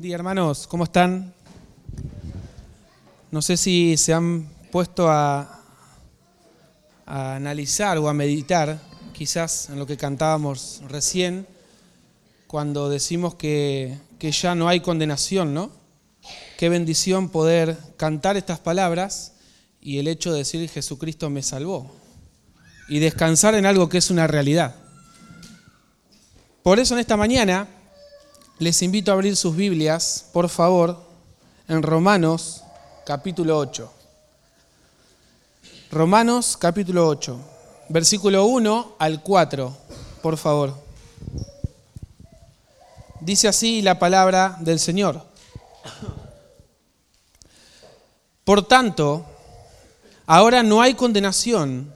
[0.00, 1.34] Buen día hermanos, ¿cómo están?
[3.30, 5.60] No sé si se han puesto a,
[7.04, 8.80] a, analizar o a meditar,
[9.12, 11.46] quizás en lo que cantábamos recién,
[12.46, 15.70] cuando decimos que, que ya no hay condenación, ¿no?
[16.56, 19.34] Qué bendición poder cantar estas palabras
[19.82, 21.94] y el hecho de decir Jesucristo me salvó
[22.88, 24.76] y descansar en algo que es una realidad.
[26.62, 27.68] Por eso en esta mañana
[28.60, 31.02] les invito a abrir sus Biblias, por favor,
[31.66, 32.62] en Romanos
[33.06, 33.90] capítulo 8.
[35.90, 37.40] Romanos capítulo 8,
[37.88, 39.76] versículo 1 al 4,
[40.20, 40.74] por favor.
[43.22, 45.24] Dice así la palabra del Señor.
[48.44, 49.24] Por tanto,
[50.26, 51.94] ahora no hay condenación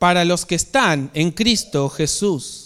[0.00, 2.65] para los que están en Cristo Jesús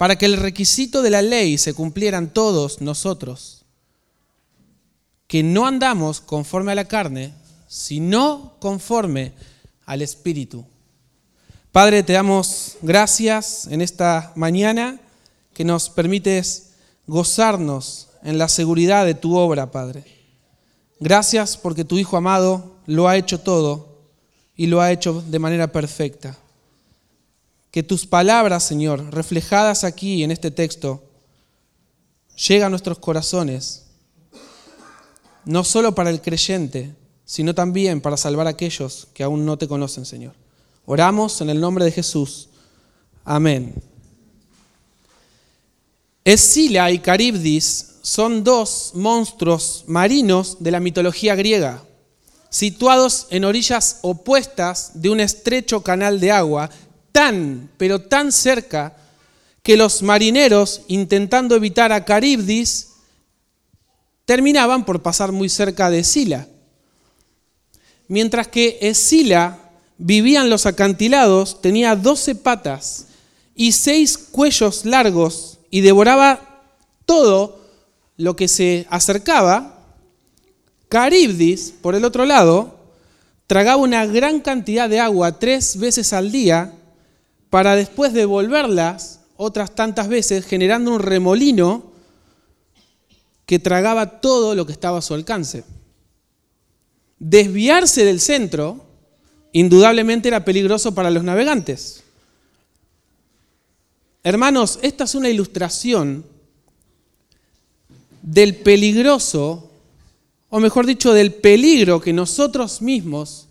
[0.00, 3.66] para que el requisito de la ley se cumplieran todos nosotros,
[5.26, 7.34] que no andamos conforme a la carne,
[7.68, 9.34] sino conforme
[9.84, 10.64] al Espíritu.
[11.70, 14.98] Padre, te damos gracias en esta mañana
[15.52, 16.70] que nos permites
[17.06, 20.06] gozarnos en la seguridad de tu obra, Padre.
[20.98, 23.98] Gracias porque tu Hijo amado lo ha hecho todo
[24.56, 26.38] y lo ha hecho de manera perfecta
[27.70, 31.02] que tus palabras, Señor, reflejadas aquí en este texto,
[32.48, 33.86] lleguen a nuestros corazones,
[35.44, 36.94] no solo para el creyente,
[37.24, 40.34] sino también para salvar a aquellos que aún no te conocen, Señor.
[40.84, 42.48] Oramos en el nombre de Jesús.
[43.24, 43.74] Amén.
[46.24, 51.84] Escila y Caribdis son dos monstruos marinos de la mitología griega,
[52.48, 56.70] situados en orillas opuestas de un estrecho canal de agua
[57.12, 58.96] tan, pero tan cerca
[59.62, 62.88] que los marineros, intentando evitar a Caribdis,
[64.24, 66.46] terminaban por pasar muy cerca de Sila.
[68.08, 69.58] Mientras que Escila
[69.98, 73.06] vivía en los acantilados, tenía doce patas
[73.54, 76.64] y seis cuellos largos y devoraba
[77.04, 77.60] todo
[78.16, 79.78] lo que se acercaba,
[80.88, 82.74] Caribdis, por el otro lado,
[83.46, 86.72] tragaba una gran cantidad de agua tres veces al día
[87.50, 91.90] para después devolverlas otras tantas veces, generando un remolino
[93.44, 95.64] que tragaba todo lo que estaba a su alcance.
[97.18, 98.86] Desviarse del centro
[99.52, 102.04] indudablemente era peligroso para los navegantes.
[104.22, 106.24] Hermanos, esta es una ilustración
[108.22, 109.70] del peligroso,
[110.50, 113.48] o mejor dicho, del peligro que nosotros mismos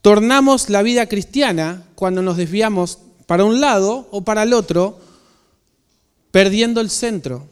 [0.00, 2.98] tornamos la vida cristiana cuando nos desviamos
[3.30, 4.98] para un lado o para el otro,
[6.32, 7.46] perdiendo el centro.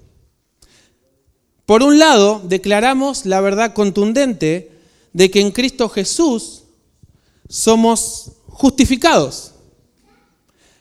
[1.66, 4.72] Por un lado, declaramos la verdad contundente
[5.12, 6.64] de que en Cristo Jesús
[7.48, 9.52] somos justificados,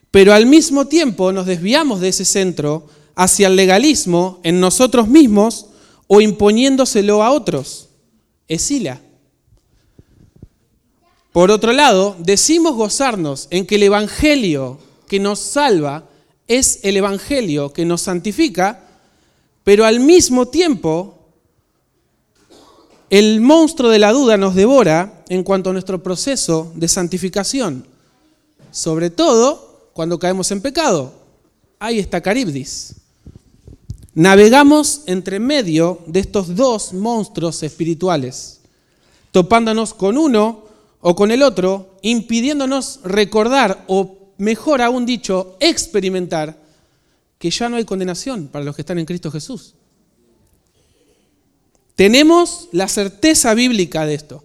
[0.10, 5.68] pero al mismo tiempo nos desviamos de ese centro hacia el legalismo en nosotros mismos
[6.08, 7.90] o imponiéndoselo a otros.
[8.48, 9.00] Esila.
[11.32, 16.10] Por otro lado, decimos gozarnos en que el Evangelio que nos salva
[16.48, 18.84] es el Evangelio que nos santifica,
[19.64, 21.18] pero al mismo tiempo
[23.10, 27.86] el monstruo de la duda nos devora en cuanto a nuestro proceso de santificación,
[28.72, 31.14] sobre todo cuando caemos en pecado.
[31.80, 32.96] Ahí está Caribdis.
[34.14, 38.62] Navegamos entre medio de estos dos monstruos espirituales,
[39.32, 40.64] topándonos con uno
[41.02, 46.58] o con el otro, impidiéndonos recordar o mejor aún dicho, experimentar
[47.38, 49.76] que ya no hay condenación para los que están en Cristo Jesús.
[51.96, 54.44] Tenemos la certeza bíblica de esto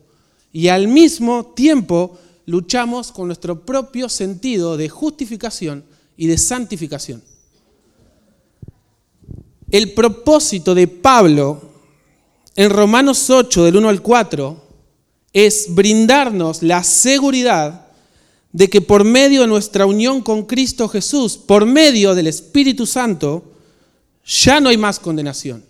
[0.53, 5.85] y al mismo tiempo luchamos con nuestro propio sentido de justificación
[6.17, 7.23] y de santificación.
[9.71, 11.61] El propósito de Pablo
[12.55, 14.63] en Romanos 8 del 1 al 4
[15.33, 17.82] es brindarnos la seguridad
[18.53, 23.45] de que por medio de nuestra unión con Cristo Jesús, por medio del Espíritu Santo,
[24.25, 25.65] ya no hay más condenación.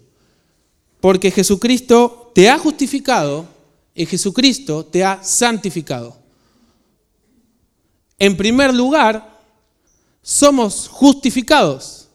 [1.01, 3.45] porque Jesucristo te ha justificado
[3.93, 6.17] y Jesucristo te ha santificado.
[8.21, 9.41] En primer lugar,
[10.23, 12.07] somos justificados.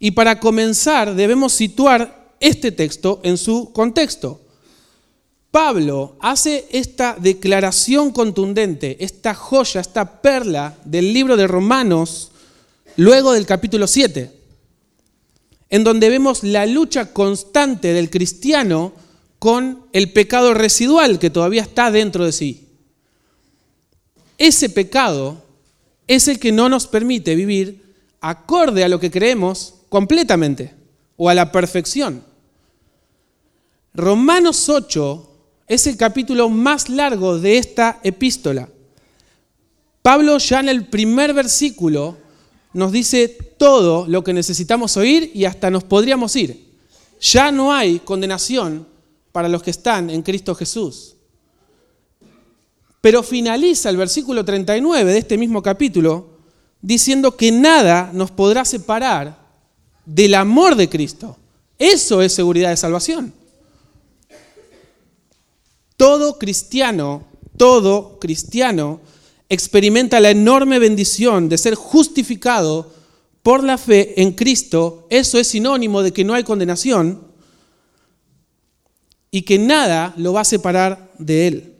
[0.00, 4.40] Y para comenzar debemos situar este texto en su contexto.
[5.54, 12.32] Pablo hace esta declaración contundente, esta joya, esta perla del libro de Romanos,
[12.96, 14.32] luego del capítulo 7,
[15.70, 18.94] en donde vemos la lucha constante del cristiano
[19.38, 22.66] con el pecado residual que todavía está dentro de sí.
[24.38, 25.40] Ese pecado
[26.08, 30.74] es el que no nos permite vivir acorde a lo que creemos completamente
[31.16, 32.24] o a la perfección.
[33.94, 35.30] Romanos 8
[35.66, 38.68] es el capítulo más largo de esta epístola.
[40.02, 42.18] Pablo ya en el primer versículo
[42.74, 46.72] nos dice todo lo que necesitamos oír y hasta nos podríamos ir.
[47.20, 48.86] Ya no hay condenación
[49.32, 51.14] para los que están en Cristo Jesús.
[53.00, 56.38] Pero finaliza el versículo 39 de este mismo capítulo
[56.82, 59.38] diciendo que nada nos podrá separar
[60.04, 61.36] del amor de Cristo.
[61.78, 63.32] Eso es seguridad de salvación.
[65.96, 67.24] Todo cristiano,
[67.56, 69.00] todo cristiano
[69.48, 72.92] experimenta la enorme bendición de ser justificado
[73.42, 75.06] por la fe en Cristo.
[75.10, 77.28] Eso es sinónimo de que no hay condenación
[79.30, 81.74] y que nada lo va a separar de Él,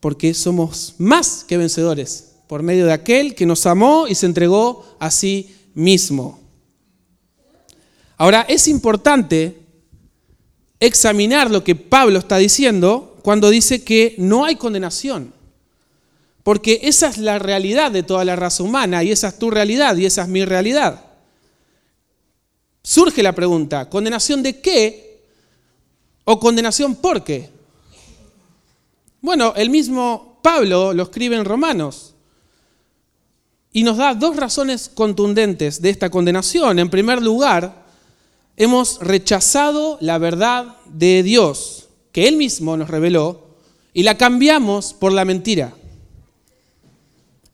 [0.00, 4.84] porque somos más que vencedores por medio de aquel que nos amó y se entregó
[4.98, 6.40] a sí mismo.
[8.16, 9.60] Ahora, es importante
[10.80, 15.34] examinar lo que Pablo está diciendo cuando dice que no hay condenación.
[16.42, 19.94] Porque esa es la realidad de toda la raza humana y esa es tu realidad
[19.98, 21.04] y esa es mi realidad.
[22.82, 25.26] Surge la pregunta, ¿condenación de qué
[26.24, 27.50] o condenación por qué?
[29.20, 32.14] Bueno, el mismo Pablo lo escribe en Romanos
[33.74, 36.78] y nos da dos razones contundentes de esta condenación.
[36.78, 37.84] En primer lugar,
[38.56, 41.87] hemos rechazado la verdad de Dios
[42.18, 43.42] que Él mismo nos reveló
[43.94, 45.72] y la cambiamos por la mentira.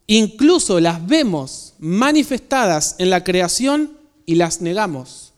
[0.06, 5.34] Incluso las vemos manifestadas en la creación y las negamos.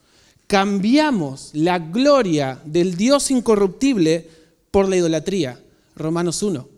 [0.47, 4.31] Cambiamos la gloria del Dios incorruptible
[4.71, 5.59] por la idolatría.
[5.97, 6.69] Romanos 1.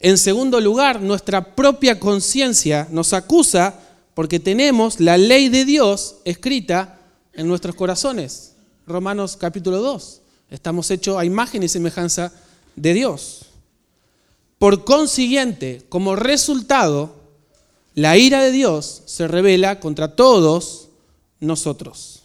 [0.00, 3.78] En segundo lugar, nuestra propia conciencia nos acusa
[4.14, 6.98] porque tenemos la ley de Dios escrita
[7.32, 8.56] en nuestros corazones.
[8.88, 10.22] Romanos capítulo 2.
[10.50, 12.32] Estamos hechos a imagen y semejanza
[12.74, 13.46] de Dios.
[14.58, 17.14] Por consiguiente, como resultado,
[17.94, 20.88] la ira de Dios se revela contra todos
[21.38, 22.24] nosotros.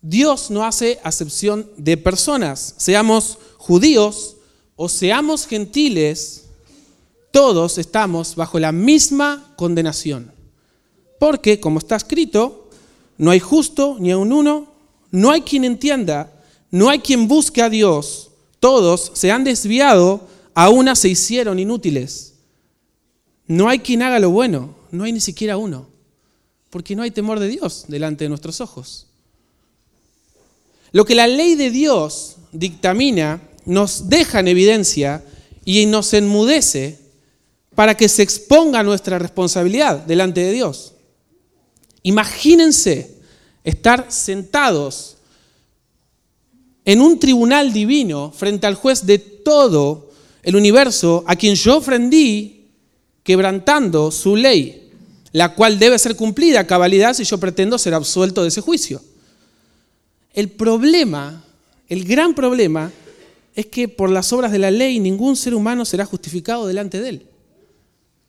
[0.00, 4.36] Dios no hace acepción de personas, seamos judíos
[4.76, 6.44] o seamos gentiles,
[7.30, 10.32] todos estamos bajo la misma condenación.
[11.18, 12.68] Porque, como está escrito,
[13.18, 14.68] no hay justo ni a un uno,
[15.10, 16.33] no hay quien entienda,
[16.74, 18.32] no hay quien busque a Dios.
[18.58, 22.34] Todos se han desviado, a una se hicieron inútiles.
[23.46, 25.86] No hay quien haga lo bueno, no hay ni siquiera uno,
[26.70, 29.06] porque no hay temor de Dios delante de nuestros ojos.
[30.90, 35.24] Lo que la ley de Dios dictamina nos deja en evidencia
[35.64, 36.98] y nos enmudece
[37.76, 40.94] para que se exponga nuestra responsabilidad delante de Dios.
[42.02, 43.14] Imagínense
[43.62, 45.13] estar sentados
[46.84, 50.10] en un tribunal divino frente al juez de todo
[50.42, 52.66] el universo, a quien yo ofendí
[53.22, 54.90] quebrantando su ley,
[55.32, 59.02] la cual debe ser cumplida a cabalidad si yo pretendo ser absuelto de ese juicio.
[60.34, 61.42] El problema,
[61.88, 62.92] el gran problema,
[63.54, 67.08] es que por las obras de la ley ningún ser humano será justificado delante de
[67.08, 67.26] él.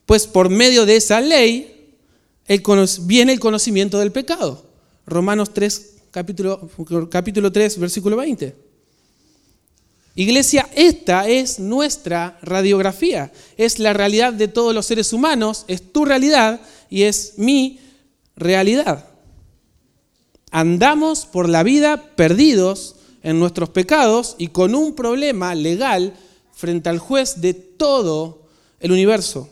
[0.05, 1.95] Pues por medio de esa ley
[3.01, 4.63] viene el conocimiento del pecado.
[5.07, 6.69] Romanos 3, capítulo,
[7.11, 8.55] capítulo 3, versículo 20.
[10.15, 16.05] Iglesia, esta es nuestra radiografía, es la realidad de todos los seres humanos, es tu
[16.05, 17.81] realidad y es mi
[18.37, 19.09] realidad.
[20.51, 26.13] Andamos por la vida perdidos en nuestros pecados y con un problema legal
[26.53, 28.47] frente al juez de todo
[28.79, 29.49] el universo.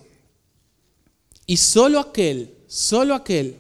[1.46, 3.58] Y solo aquel, solo aquel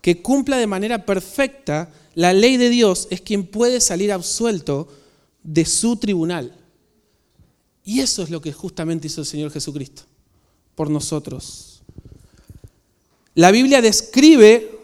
[0.00, 4.88] que cumpla de manera perfecta la ley de Dios es quien puede salir absuelto
[5.42, 6.50] de su tribunal.
[7.84, 10.02] Y eso es lo que justamente hizo el Señor Jesucristo
[10.74, 11.82] por nosotros.
[13.34, 14.78] La Biblia describe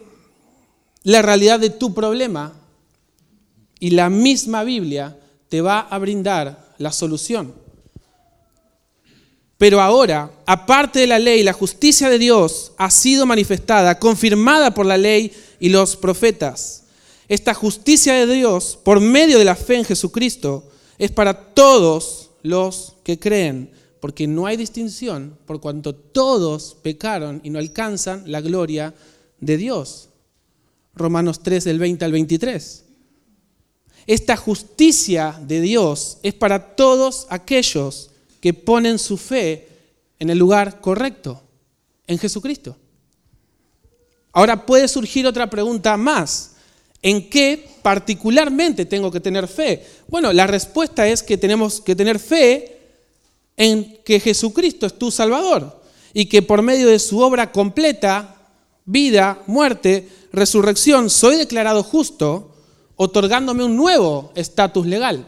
[1.01, 2.53] la realidad de tu problema
[3.79, 5.17] y la misma Biblia
[5.49, 7.51] te va a brindar la solución.
[9.57, 14.85] Pero ahora, aparte de la ley, la justicia de Dios ha sido manifestada, confirmada por
[14.85, 16.82] la ley y los profetas.
[17.33, 22.93] Esta justicia de Dios, por medio de la fe en Jesucristo, es para todos los
[23.03, 28.93] que creen, porque no hay distinción, por cuanto todos pecaron y no alcanzan la gloria
[29.39, 30.09] de Dios.
[30.93, 32.85] Romanos 3 del 20 al 23.
[34.05, 38.11] Esta justicia de Dios es para todos aquellos
[38.41, 39.69] que ponen su fe
[40.19, 41.41] en el lugar correcto,
[42.05, 42.77] en Jesucristo.
[44.31, 46.52] Ahora puede surgir otra pregunta más.
[47.03, 49.85] ¿En qué particularmente tengo que tener fe?
[50.07, 52.79] Bueno, la respuesta es que tenemos que tener fe
[53.57, 55.81] en que Jesucristo es tu Salvador
[56.13, 58.37] y que por medio de su obra completa,
[58.85, 62.55] vida, muerte, resurrección, soy declarado justo,
[62.95, 65.27] otorgándome un nuevo estatus legal.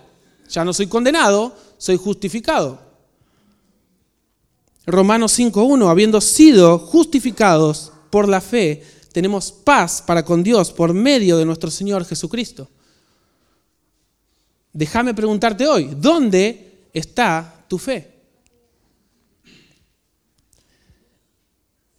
[0.49, 2.79] Ya no soy condenado, soy justificado.
[4.85, 8.83] Romanos 5.1, habiendo sido justificados por la fe,
[9.15, 12.67] tenemos paz para con Dios por medio de nuestro Señor Jesucristo.
[14.73, 18.11] Déjame preguntarte hoy, ¿dónde está tu fe?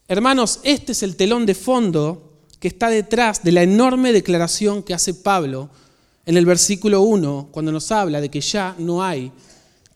[0.07, 4.93] Hermanos, este es el telón de fondo que está detrás de la enorme declaración que
[4.93, 5.71] hace Pablo
[6.27, 9.33] en el versículo 1, cuando nos habla de que ya no hay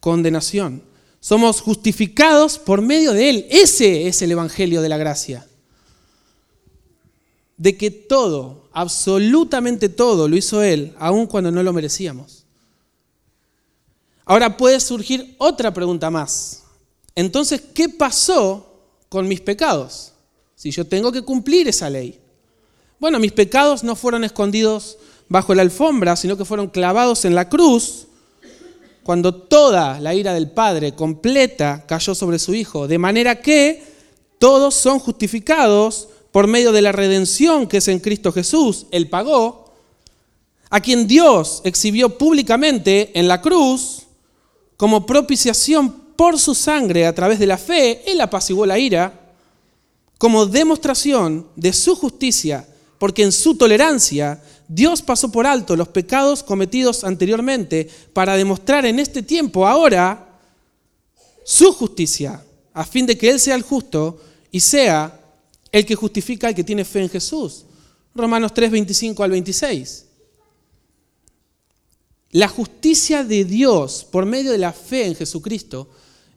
[0.00, 0.82] condenación.
[1.20, 3.46] Somos justificados por medio de Él.
[3.50, 5.46] Ese es el Evangelio de la Gracia
[7.60, 12.46] de que todo, absolutamente todo, lo hizo Él, aun cuando no lo merecíamos.
[14.24, 16.62] Ahora puede surgir otra pregunta más.
[17.14, 20.12] Entonces, ¿qué pasó con mis pecados?
[20.54, 22.18] Si yo tengo que cumplir esa ley.
[22.98, 24.96] Bueno, mis pecados no fueron escondidos
[25.28, 28.06] bajo la alfombra, sino que fueron clavados en la cruz
[29.02, 33.84] cuando toda la ira del Padre completa cayó sobre su Hijo, de manera que
[34.38, 39.75] todos son justificados por medio de la redención que es en Cristo Jesús, Él pagó,
[40.70, 44.02] a quien Dios exhibió públicamente en la cruz
[44.76, 49.32] como propiciación por su sangre a través de la fe, Él apaciguó la ira,
[50.18, 52.66] como demostración de su justicia,
[52.99, 59.00] porque en su tolerancia Dios pasó por alto los pecados cometidos anteriormente para demostrar en
[59.00, 60.38] este tiempo, ahora,
[61.44, 64.20] su justicia, a fin de que Él sea el justo
[64.52, 65.19] y sea
[65.72, 67.64] el que justifica al que tiene fe en Jesús.
[68.14, 70.06] Romanos 3, 25 al 26.
[72.32, 75.88] La justicia de Dios por medio de la fe en Jesucristo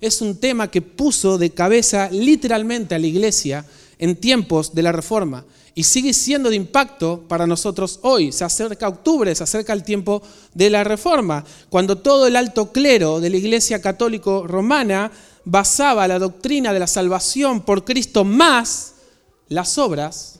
[0.01, 3.65] es un tema que puso de cabeza literalmente a la iglesia
[3.99, 8.31] en tiempos de la Reforma y sigue siendo de impacto para nosotros hoy.
[8.31, 10.21] Se acerca octubre, se acerca el tiempo
[10.53, 15.11] de la Reforma, cuando todo el alto clero de la iglesia católico romana
[15.45, 18.92] basaba la doctrina de la salvación por Cristo más
[19.49, 20.39] las obras,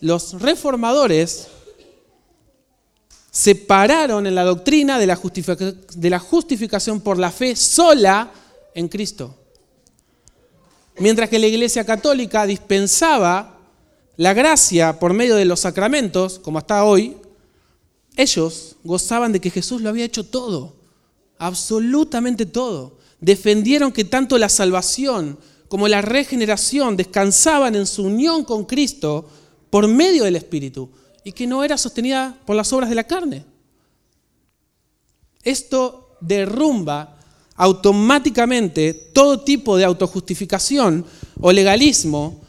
[0.00, 1.48] los reformadores
[3.30, 5.18] separaron en la doctrina de la,
[5.96, 8.30] de la justificación por la fe sola
[8.74, 9.34] en Cristo.
[10.98, 13.58] Mientras que la Iglesia Católica dispensaba
[14.16, 17.16] la gracia por medio de los sacramentos, como hasta hoy,
[18.16, 20.76] ellos gozaban de que Jesús lo había hecho todo,
[21.38, 22.98] absolutamente todo.
[23.20, 25.38] Defendieron que tanto la salvación
[25.74, 29.28] como la regeneración descansaban en su unión con Cristo
[29.70, 30.88] por medio del Espíritu
[31.24, 33.44] y que no era sostenida por las obras de la carne.
[35.42, 37.18] Esto derrumba
[37.56, 41.04] automáticamente todo tipo de autojustificación
[41.40, 42.40] o legalismo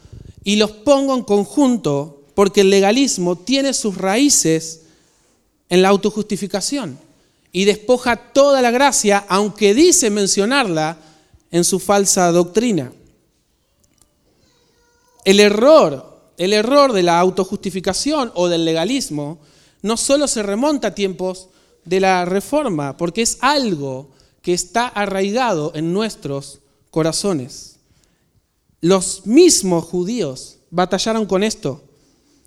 [0.44, 4.82] y los pongo en conjunto porque el legalismo tiene sus raíces
[5.68, 6.96] en la autojustificación
[7.50, 10.96] y despoja toda la gracia, aunque dice mencionarla
[11.50, 12.92] en su falsa doctrina.
[15.26, 19.40] El error, el error de la autojustificación o del legalismo
[19.82, 21.48] no solo se remonta a tiempos
[21.84, 26.60] de la reforma, porque es algo que está arraigado en nuestros
[26.92, 27.80] corazones.
[28.80, 31.82] Los mismos judíos batallaron con esto.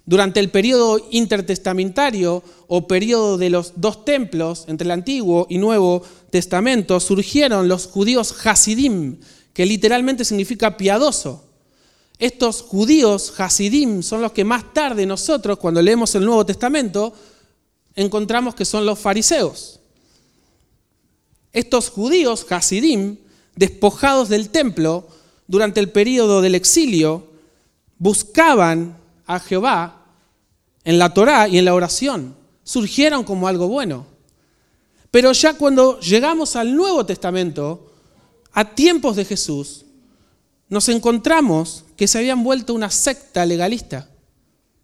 [0.06, 6.02] Durante el periodo intertestamentario o periodo de los dos templos entre el Antiguo y Nuevo
[6.30, 9.20] Testamento surgieron los judíos Hasidim,
[9.52, 11.49] que literalmente significa piadoso.
[12.20, 17.14] Estos judíos, Hasidim, son los que más tarde nosotros, cuando leemos el Nuevo Testamento,
[17.96, 19.80] encontramos que son los fariseos.
[21.54, 23.18] Estos judíos, Hasidim,
[23.56, 25.08] despojados del templo
[25.48, 27.28] durante el período del exilio,
[27.98, 30.06] buscaban a Jehová
[30.84, 32.36] en la Torá y en la oración.
[32.64, 34.06] surgieron como algo bueno.
[35.10, 37.92] Pero ya cuando llegamos al Nuevo Testamento,
[38.52, 39.86] a tiempos de Jesús,
[40.70, 44.10] nos encontramos que se habían vuelto una secta legalista,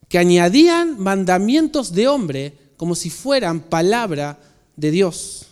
[0.10, 4.40] que añadían mandamientos de hombre como si fueran palabra
[4.76, 5.46] de Dios.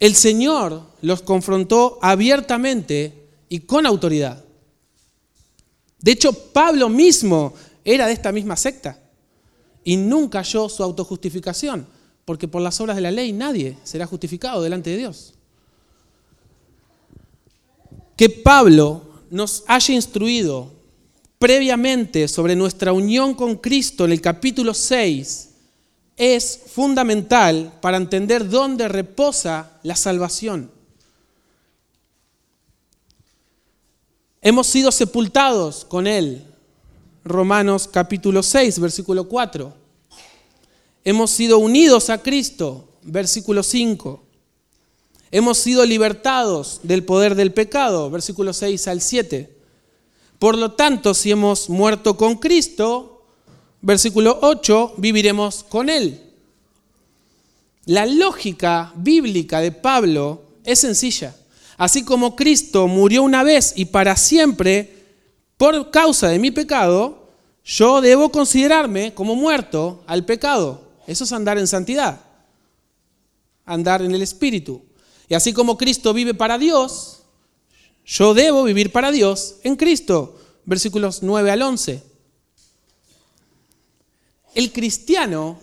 [0.00, 4.42] El Señor los confrontó abiertamente y con autoridad.
[6.00, 7.54] De hecho, Pablo mismo
[7.84, 8.98] era de esta misma secta
[9.84, 11.86] y nunca halló su autojustificación,
[12.24, 15.34] porque por las obras de la ley nadie será justificado delante de Dios.
[18.16, 20.72] Que Pablo nos haya instruido
[21.38, 25.50] previamente sobre nuestra unión con Cristo en el capítulo 6
[26.16, 30.70] es fundamental para entender dónde reposa la salvación.
[34.40, 36.44] Hemos sido sepultados con Él.
[37.24, 39.74] Romanos capítulo 6, versículo 4.
[41.02, 42.88] Hemos sido unidos a Cristo.
[43.02, 44.23] Versículo 5.
[45.36, 48.08] Hemos sido libertados del poder del pecado.
[48.08, 49.52] Versículo 6 al 7.
[50.38, 53.26] Por lo tanto, si hemos muerto con Cristo,
[53.80, 56.22] versículo 8, viviremos con Él.
[57.86, 61.34] La lógica bíblica de Pablo es sencilla.
[61.78, 65.02] Así como Cristo murió una vez y para siempre
[65.56, 67.26] por causa de mi pecado,
[67.64, 70.92] yo debo considerarme como muerto al pecado.
[71.08, 72.20] Eso es andar en santidad,
[73.66, 74.80] andar en el Espíritu.
[75.28, 77.22] Y así como Cristo vive para Dios,
[78.06, 80.38] yo debo vivir para Dios en Cristo.
[80.66, 82.02] Versículos 9 al 11.
[84.54, 85.58] El cristiano,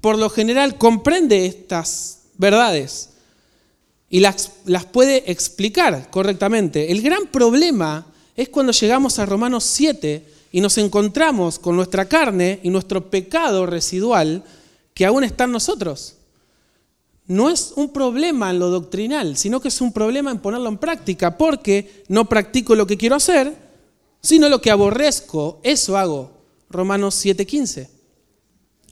[0.00, 3.10] por lo general, comprende estas verdades
[4.10, 6.90] y las, las puede explicar correctamente.
[6.90, 8.06] El gran problema
[8.36, 13.66] es cuando llegamos a Romanos 7 y nos encontramos con nuestra carne y nuestro pecado
[13.66, 14.44] residual
[14.94, 16.17] que aún está en nosotros.
[17.28, 20.78] No es un problema en lo doctrinal, sino que es un problema en ponerlo en
[20.78, 23.54] práctica, porque no practico lo que quiero hacer,
[24.22, 26.30] sino lo que aborrezco, eso hago.
[26.70, 27.90] Romanos 7:15.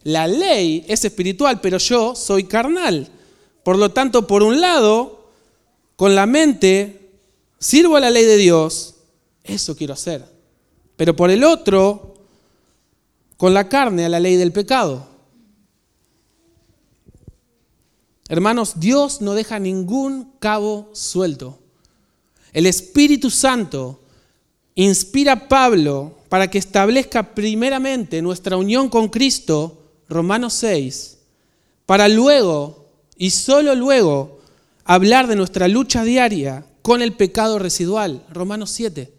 [0.04, 3.08] La ley es espiritual, pero yo soy carnal.
[3.64, 5.30] Por lo tanto, por un lado,
[5.96, 7.10] con la mente,
[7.58, 8.96] sirvo a la ley de Dios,
[9.42, 10.24] eso quiero hacer.
[10.96, 12.14] Pero por el otro,
[13.36, 15.15] con la carne, a la ley del pecado.
[18.28, 21.58] Hermanos, Dios no deja ningún cabo suelto.
[22.52, 24.00] El Espíritu Santo
[24.74, 31.18] inspira a Pablo para que establezca primeramente nuestra unión con Cristo, Romanos 6,
[31.86, 32.86] para luego
[33.16, 34.40] y solo luego
[34.84, 39.12] hablar de nuestra lucha diaria con el pecado residual, Romanos 7,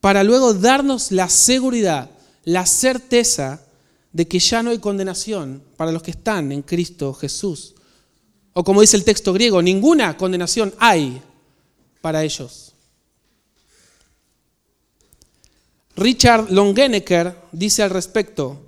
[0.00, 2.10] para luego darnos la seguridad,
[2.44, 3.62] la certeza
[4.12, 7.74] de que ya no hay condenación para los que están en Cristo Jesús.
[8.60, 11.22] O como dice el texto griego, ninguna condenación hay
[12.00, 12.74] para ellos.
[15.94, 18.60] Richard Longenecker dice al respecto,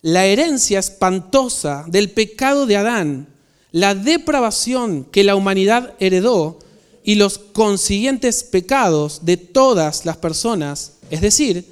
[0.00, 3.34] la herencia espantosa del pecado de Adán
[3.70, 6.58] la depravación que la humanidad heredó
[7.02, 11.66] y los consiguientes pecados de todas las personas, es decir,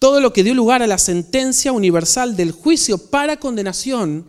[0.00, 4.26] todo lo que dio lugar a la sentencia universal del juicio para condenación,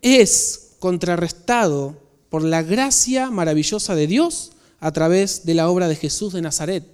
[0.00, 1.96] es contrarrestado
[2.30, 6.84] por la gracia maravillosa de Dios a través de la obra de Jesús de Nazaret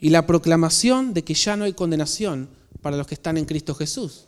[0.00, 2.48] y la proclamación de que ya no hay condenación
[2.82, 4.24] para los que están en Cristo Jesús.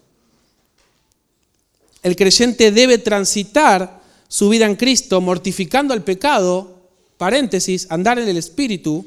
[2.02, 6.80] El creyente debe transitar su vida en Cristo, mortificando al pecado,
[7.16, 9.06] paréntesis, andar en el Espíritu,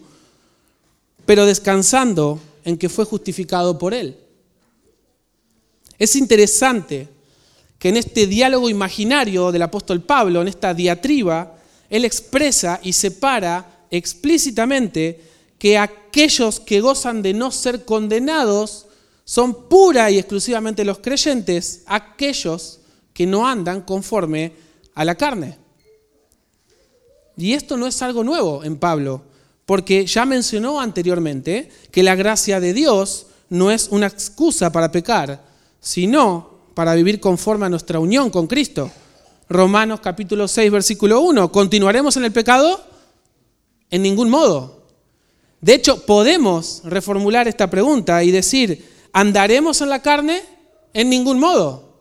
[1.25, 4.17] pero descansando en que fue justificado por Él.
[5.97, 7.07] Es interesante
[7.79, 11.55] que en este diálogo imaginario del apóstol Pablo, en esta diatriba,
[11.89, 15.21] él expresa y separa explícitamente
[15.57, 18.85] que aquellos que gozan de no ser condenados
[19.23, 22.79] son pura y exclusivamente los creyentes, aquellos
[23.13, 24.53] que no andan conforme
[24.93, 25.57] a la carne.
[27.37, 29.23] Y esto no es algo nuevo en Pablo,
[29.65, 35.45] porque ya mencionó anteriormente que la gracia de Dios no es una excusa para pecar,
[35.79, 38.91] sino para vivir conforme a nuestra unión con Cristo.
[39.49, 41.51] Romanos capítulo 6, versículo 1.
[41.51, 42.83] ¿Continuaremos en el pecado?
[43.89, 44.83] En ningún modo.
[45.61, 50.41] De hecho, podemos reformular esta pregunta y decir, ¿andaremos en la carne?
[50.93, 51.99] En ningún modo.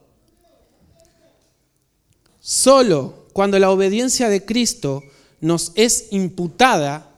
[2.41, 5.03] Solo cuando la obediencia de Cristo
[5.41, 7.11] nos es imputada,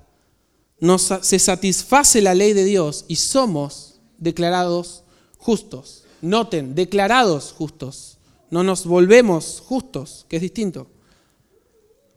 [1.23, 5.03] se satisface la ley de Dios y somos declarados
[5.39, 6.05] justos.
[6.23, 8.19] Noten, declarados justos.
[8.51, 10.87] No nos volvemos justos, que es distinto.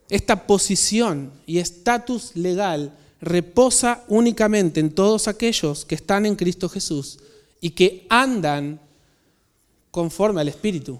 [0.09, 7.19] Esta posición y estatus legal reposa únicamente en todos aquellos que están en Cristo Jesús
[7.61, 8.79] y que andan
[9.91, 10.99] conforme al Espíritu.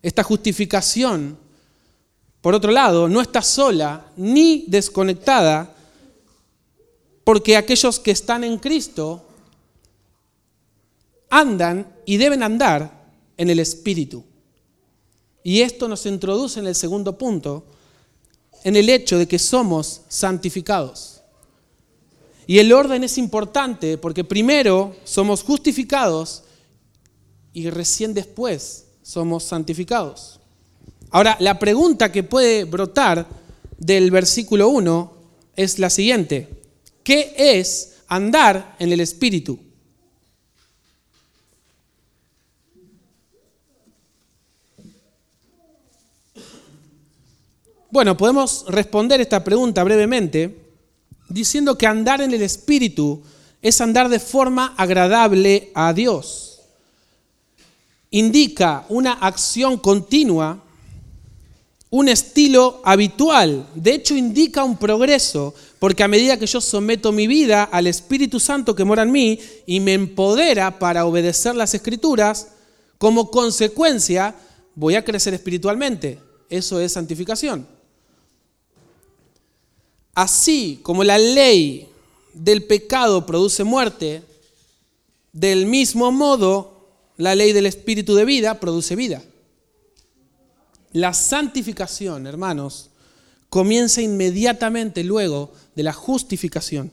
[0.00, 1.36] Esta justificación,
[2.40, 5.74] por otro lado, no está sola ni desconectada
[7.24, 9.27] porque aquellos que están en Cristo
[11.30, 14.24] andan y deben andar en el Espíritu.
[15.42, 17.64] Y esto nos introduce en el segundo punto,
[18.64, 21.20] en el hecho de que somos santificados.
[22.46, 26.44] Y el orden es importante porque primero somos justificados
[27.52, 30.40] y recién después somos santificados.
[31.10, 33.26] Ahora, la pregunta que puede brotar
[33.78, 35.12] del versículo 1
[35.56, 36.48] es la siguiente.
[37.02, 39.58] ¿Qué es andar en el Espíritu?
[47.90, 50.58] Bueno, podemos responder esta pregunta brevemente
[51.30, 53.22] diciendo que andar en el Espíritu
[53.62, 56.60] es andar de forma agradable a Dios.
[58.10, 60.62] Indica una acción continua,
[61.88, 63.66] un estilo habitual.
[63.74, 68.38] De hecho, indica un progreso, porque a medida que yo someto mi vida al Espíritu
[68.38, 72.48] Santo que mora en mí y me empodera para obedecer las Escrituras,
[72.98, 74.34] como consecuencia
[74.74, 76.18] voy a crecer espiritualmente.
[76.50, 77.77] Eso es santificación.
[80.18, 81.88] Así como la ley
[82.34, 84.24] del pecado produce muerte,
[85.32, 89.22] del mismo modo la ley del espíritu de vida produce vida.
[90.90, 92.90] La santificación, hermanos,
[93.48, 96.90] comienza inmediatamente luego de la justificación.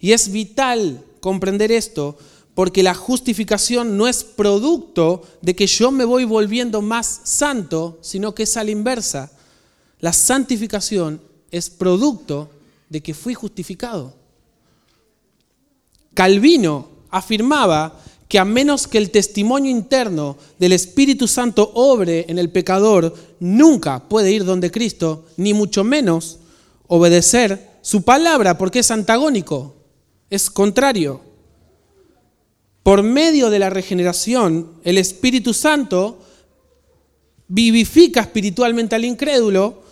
[0.00, 2.16] Y es vital comprender esto
[2.54, 8.34] porque la justificación no es producto de que yo me voy volviendo más santo, sino
[8.34, 9.30] que es a la inversa.
[10.00, 12.50] La santificación es producto
[12.88, 14.14] de que fui justificado.
[16.14, 22.50] Calvino afirmaba que a menos que el testimonio interno del Espíritu Santo obre en el
[22.50, 26.38] pecador, nunca puede ir donde Cristo, ni mucho menos
[26.86, 29.76] obedecer su palabra, porque es antagónico,
[30.28, 31.22] es contrario.
[32.82, 36.18] Por medio de la regeneración, el Espíritu Santo
[37.48, 39.82] vivifica espiritualmente al incrédulo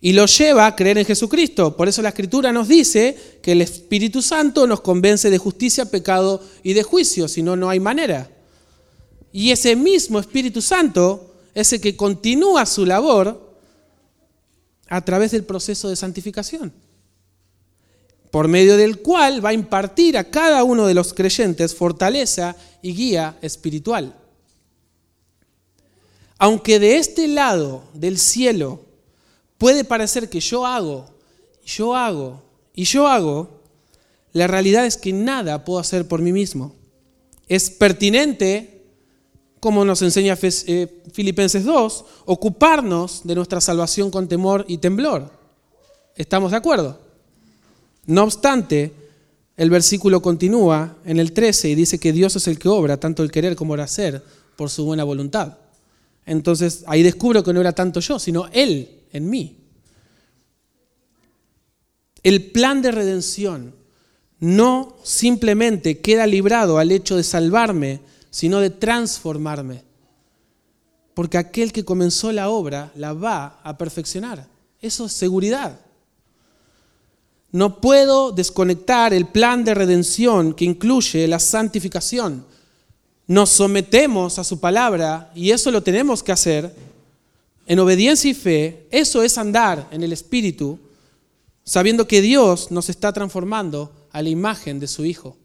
[0.00, 1.76] y lo lleva a creer en Jesucristo.
[1.76, 6.42] Por eso la Escritura nos dice que el Espíritu Santo nos convence de justicia, pecado
[6.62, 8.30] y de juicio, si no, no hay manera.
[9.32, 13.58] Y ese mismo Espíritu Santo es el que continúa su labor
[14.88, 16.72] a través del proceso de santificación,
[18.30, 22.94] por medio del cual va a impartir a cada uno de los creyentes fortaleza y
[22.94, 24.14] guía espiritual.
[26.38, 28.85] Aunque de este lado del cielo
[29.58, 31.06] puede parecer que yo hago,
[31.64, 32.42] yo hago
[32.74, 33.48] y yo hago,
[34.32, 36.74] la realidad es que nada puedo hacer por mí mismo.
[37.48, 38.84] Es pertinente,
[39.60, 45.30] como nos enseña eh, Filipenses 2, ocuparnos de nuestra salvación con temor y temblor.
[46.14, 46.98] ¿Estamos de acuerdo?
[48.06, 48.92] No obstante,
[49.56, 53.22] el versículo continúa en el 13 y dice que Dios es el que obra tanto
[53.22, 54.22] el querer como el hacer
[54.56, 55.56] por su buena voluntad.
[56.26, 59.56] Entonces ahí descubro que no era tanto yo, sino Él en mí.
[62.22, 63.74] El plan de redención
[64.40, 68.00] no simplemente queda librado al hecho de salvarme,
[68.30, 69.84] sino de transformarme.
[71.14, 74.46] Porque aquel que comenzó la obra la va a perfeccionar.
[74.80, 75.80] Eso es seguridad.
[77.52, 82.44] No puedo desconectar el plan de redención que incluye la santificación.
[83.26, 86.74] Nos sometemos a su palabra y eso lo tenemos que hacer
[87.66, 90.78] en obediencia y fe, eso es andar en el Espíritu,
[91.64, 95.36] sabiendo que Dios nos está transformando a la imagen de su Hijo.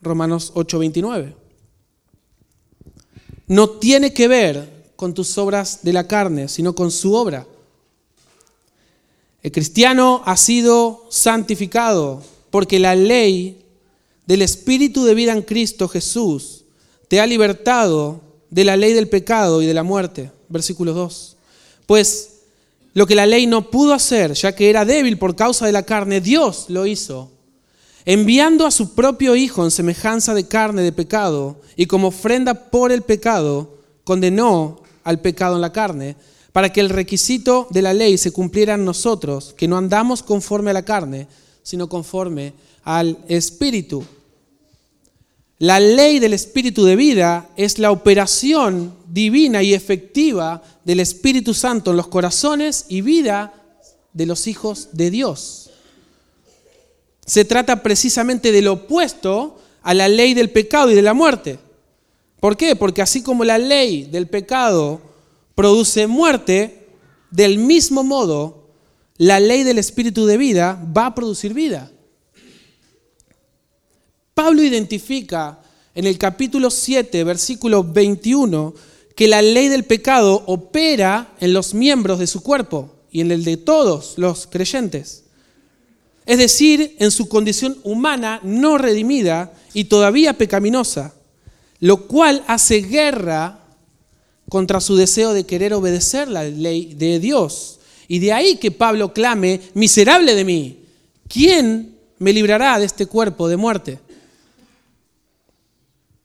[0.00, 1.34] Romanos 8:29.
[3.48, 7.46] No tiene que ver con tus obras de la carne, sino con su obra.
[9.42, 13.64] El cristiano ha sido santificado porque la ley
[14.26, 16.64] del Espíritu de vida en Cristo Jesús
[17.08, 21.36] te ha libertado de la ley del pecado y de la muerte versículo 2.
[21.86, 22.40] Pues
[22.92, 25.84] lo que la ley no pudo hacer, ya que era débil por causa de la
[25.84, 27.30] carne, Dios lo hizo,
[28.04, 32.92] enviando a su propio Hijo en semejanza de carne de pecado, y como ofrenda por
[32.92, 36.16] el pecado, condenó al pecado en la carne,
[36.52, 40.70] para que el requisito de la ley se cumpliera en nosotros, que no andamos conforme
[40.70, 41.28] a la carne,
[41.62, 44.04] sino conforme al Espíritu.
[45.60, 51.90] La ley del Espíritu de vida es la operación divina y efectiva del Espíritu Santo
[51.90, 53.52] en los corazones y vida
[54.14, 55.68] de los hijos de Dios.
[57.26, 61.58] Se trata precisamente del opuesto a la ley del pecado y de la muerte.
[62.40, 62.74] ¿Por qué?
[62.74, 65.02] Porque así como la ley del pecado
[65.54, 66.88] produce muerte,
[67.30, 68.70] del mismo modo,
[69.18, 71.90] la ley del Espíritu de vida va a producir vida.
[74.42, 75.58] Pablo identifica
[75.94, 78.72] en el capítulo 7, versículo 21,
[79.14, 83.44] que la ley del pecado opera en los miembros de su cuerpo y en el
[83.44, 85.24] de todos los creyentes.
[86.24, 91.12] Es decir, en su condición humana no redimida y todavía pecaminosa,
[91.78, 93.60] lo cual hace guerra
[94.48, 97.78] contra su deseo de querer obedecer la ley de Dios.
[98.08, 100.78] Y de ahí que Pablo clame, miserable de mí,
[101.28, 103.98] ¿quién me librará de este cuerpo de muerte?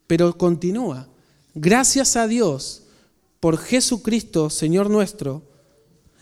[0.07, 1.07] Pero continúa,
[1.53, 2.83] gracias a Dios
[3.39, 5.43] por Jesucristo, Señor nuestro,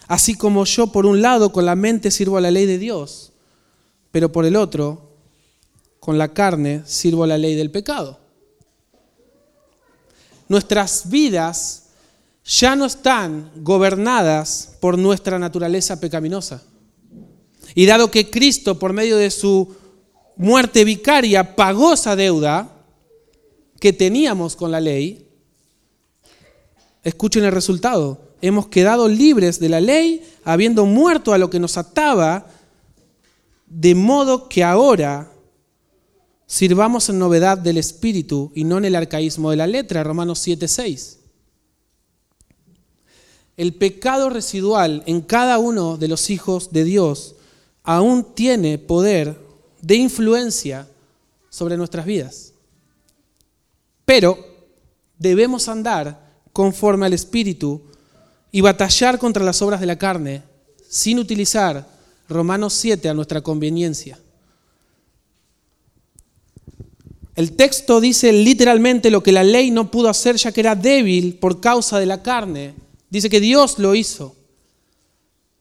[0.08, 3.32] así como yo por un lado con la mente sirvo a la ley de Dios,
[4.12, 5.12] pero por el otro,
[6.00, 8.19] con la carne, sirvo a la ley del pecado.
[10.50, 11.84] Nuestras vidas
[12.46, 16.62] ya no están gobernadas por nuestra naturaleza pecaminosa.
[17.74, 19.74] Y dado que Cristo, por medio de su
[20.36, 22.72] muerte vicaria, pagó esa deuda,
[23.84, 25.28] que teníamos con la ley,
[27.04, 28.17] escuchen el resultado.
[28.41, 32.48] Hemos quedado libres de la ley, habiendo muerto a lo que nos ataba,
[33.67, 35.34] de modo que ahora
[36.48, 41.17] sirvamos en novedad del Espíritu y no en el arcaísmo de la letra, Romanos 7:6.
[43.58, 47.36] El pecado residual en cada uno de los hijos de Dios
[47.84, 49.38] aún tiene poder
[49.82, 50.88] de influencia
[51.50, 52.52] sobre nuestras vidas.
[54.05, 54.37] Pero
[55.17, 57.81] debemos andar conforme al Espíritu
[58.51, 60.43] y batallar contra las obras de la carne
[60.87, 61.87] sin utilizar
[62.29, 64.19] Romanos 7 a nuestra conveniencia.
[67.35, 71.35] El texto dice literalmente lo que la ley no pudo hacer ya que era débil
[71.35, 72.75] por causa de la carne.
[73.09, 74.35] Dice que Dios lo hizo.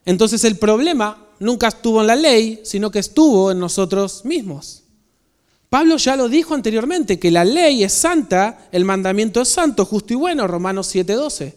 [0.04, 4.81] Entonces el problema nunca estuvo en la ley, sino que estuvo en nosotros mismos.
[5.72, 10.12] Pablo ya lo dijo anteriormente, que la ley es santa, el mandamiento es santo, justo
[10.12, 11.54] y bueno, Romanos 7:12.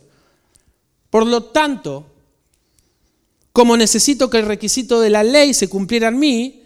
[1.10, 2.06] Por lo tanto,
[3.52, 6.64] como necesito que el requisito de la ley se cumpliera en mí,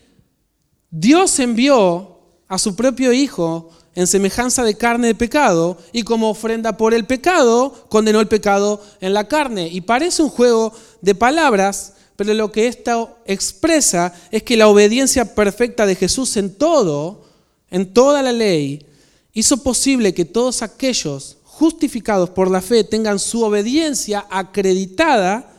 [0.91, 6.77] Dios envió a su propio Hijo en semejanza de carne de pecado y como ofrenda
[6.77, 9.69] por el pecado, condenó el pecado en la carne.
[9.69, 15.33] Y parece un juego de palabras, pero lo que esto expresa es que la obediencia
[15.33, 17.27] perfecta de Jesús en todo,
[17.71, 18.85] en toda la ley,
[19.33, 25.53] hizo posible que todos aquellos justificados por la fe tengan su obediencia acreditada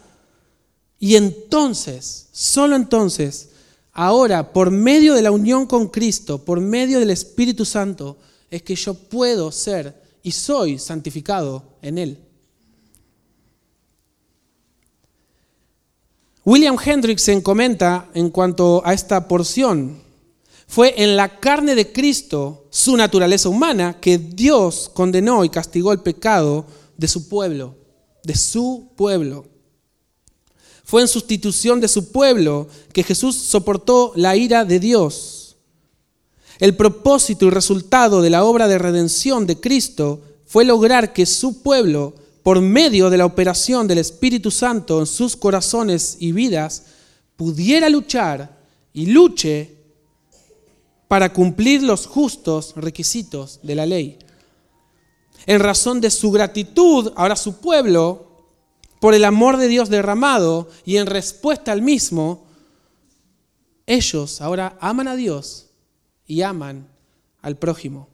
[0.98, 3.48] y entonces, solo entonces,
[3.92, 8.18] ahora, por medio de la unión con Cristo, por medio del Espíritu Santo,
[8.50, 12.18] es que yo puedo ser y soy santificado en Él.
[16.44, 20.02] William Hendrickson comenta en cuanto a esta porción
[20.70, 25.98] fue en la carne de Cristo, su naturaleza humana, que Dios condenó y castigó el
[25.98, 26.64] pecado
[26.96, 27.74] de su pueblo,
[28.22, 29.46] de su pueblo.
[30.84, 35.56] Fue en sustitución de su pueblo que Jesús soportó la ira de Dios.
[36.60, 41.62] El propósito y resultado de la obra de redención de Cristo fue lograr que su
[41.62, 46.84] pueblo, por medio de la operación del Espíritu Santo en sus corazones y vidas,
[47.34, 48.56] pudiera luchar
[48.92, 49.79] y luche
[51.10, 54.16] para cumplir los justos requisitos de la ley.
[55.44, 58.46] En razón de su gratitud, ahora su pueblo,
[59.00, 62.46] por el amor de Dios derramado y en respuesta al mismo,
[63.86, 65.70] ellos ahora aman a Dios
[66.28, 66.86] y aman
[67.42, 68.08] al prójimo.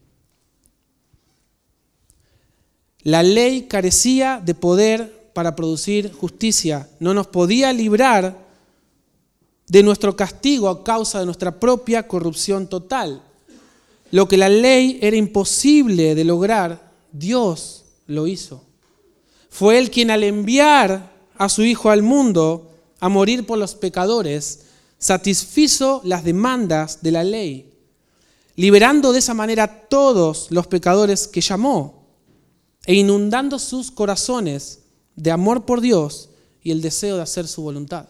[3.01, 8.46] La ley carecía de poder para producir justicia, no nos podía librar
[9.69, 13.23] de nuestro castigo a causa de nuestra propia corrupción total.
[14.11, 18.63] Lo que la ley era imposible de lograr, Dios lo hizo.
[19.51, 24.67] Fue Él quien al enviar a su Hijo al mundo a morir por los pecadores,
[24.99, 27.75] satisfizo las demandas de la ley,
[28.55, 32.07] liberando de esa manera a todos los pecadores que llamó
[32.87, 34.81] e inundando sus corazones
[35.17, 36.31] de amor por Dios
[36.63, 38.09] y el deseo de hacer su voluntad.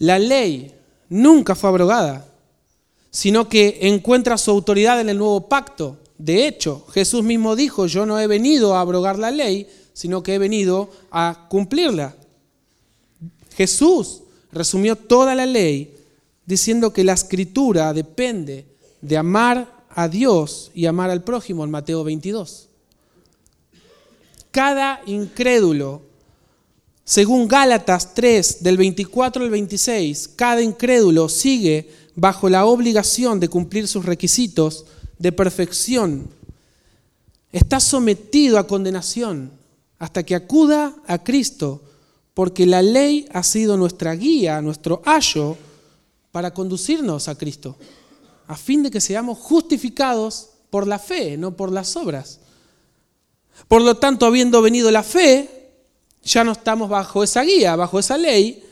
[0.00, 0.74] La ley
[1.10, 2.26] nunca fue abrogada,
[3.10, 5.98] sino que encuentra su autoridad en el nuevo pacto.
[6.16, 10.34] De hecho, Jesús mismo dijo, yo no he venido a abrogar la ley, sino que
[10.34, 12.16] he venido a cumplirla.
[13.54, 15.94] Jesús resumió toda la ley
[16.46, 18.66] diciendo que la escritura depende
[19.02, 22.68] de amar a Dios y amar al prójimo en Mateo 22.
[24.50, 26.02] Cada incrédulo,
[27.10, 33.88] según Gálatas 3, del 24 al 26, cada incrédulo sigue bajo la obligación de cumplir
[33.88, 34.84] sus requisitos
[35.18, 36.30] de perfección.
[37.50, 39.50] Está sometido a condenación
[39.98, 41.82] hasta que acuda a Cristo,
[42.32, 45.56] porque la ley ha sido nuestra guía, nuestro ayo
[46.30, 47.74] para conducirnos a Cristo,
[48.46, 52.38] a fin de que seamos justificados por la fe, no por las obras.
[53.66, 55.59] Por lo tanto, habiendo venido la fe,
[56.22, 58.62] ya no estamos bajo esa guía, bajo esa ley,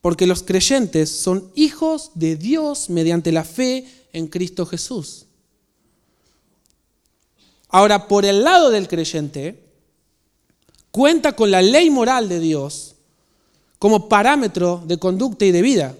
[0.00, 5.26] porque los creyentes son hijos de Dios mediante la fe en Cristo Jesús.
[7.68, 9.62] Ahora, por el lado del creyente,
[10.90, 12.96] cuenta con la ley moral de Dios
[13.78, 15.96] como parámetro de conducta y de vida,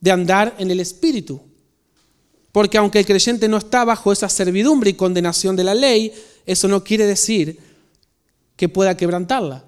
[0.00, 1.40] de andar en el Espíritu.
[2.52, 6.12] Porque aunque el creyente no está bajo esa servidumbre y condenación de la ley,
[6.46, 7.58] eso no quiere decir
[8.56, 9.64] que pueda quebrantarla